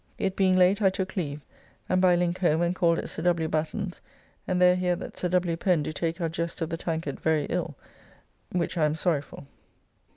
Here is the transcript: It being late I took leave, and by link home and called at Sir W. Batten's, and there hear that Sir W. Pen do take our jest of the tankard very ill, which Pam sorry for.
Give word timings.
It 0.17 0.35
being 0.35 0.55
late 0.57 0.81
I 0.81 0.89
took 0.89 1.15
leave, 1.15 1.41
and 1.87 2.01
by 2.01 2.15
link 2.15 2.39
home 2.39 2.63
and 2.63 2.73
called 2.73 2.97
at 2.97 3.07
Sir 3.07 3.21
W. 3.21 3.47
Batten's, 3.47 4.01
and 4.47 4.59
there 4.59 4.75
hear 4.75 4.95
that 4.95 5.15
Sir 5.15 5.29
W. 5.29 5.55
Pen 5.55 5.83
do 5.83 5.91
take 5.91 6.19
our 6.19 6.27
jest 6.27 6.59
of 6.61 6.71
the 6.71 6.75
tankard 6.77 7.19
very 7.19 7.45
ill, 7.51 7.75
which 8.51 8.73
Pam 8.73 8.95
sorry 8.95 9.21
for. 9.21 9.45